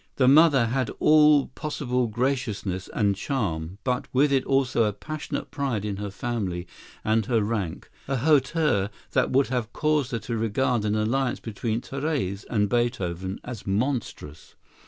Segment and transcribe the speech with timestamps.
[0.15, 5.85] The mother had all possible graciousness and charm, but with it also a passionate pride
[5.85, 6.65] in her family
[7.03, 11.81] and her rank, a hauteur that would have caused her to regard an alliance between
[11.81, 14.55] Therese and Beethoven as monstrous.